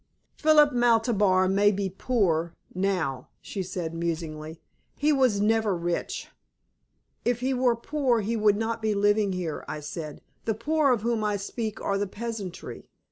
[0.35, 4.59] "Philip Maltabar may be poor now," she said musingly.
[4.95, 6.29] "He was never rich."
[7.23, 10.21] "If he were poor, he would not be living here," I said.
[10.45, 12.87] "The poor of whom I speak are the peasantry.